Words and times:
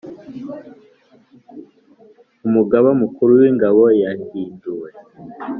Umugaba 2.47 2.89
Mukuru 3.01 3.31
wingabo 3.39 3.83
yahinduwe 4.01 4.89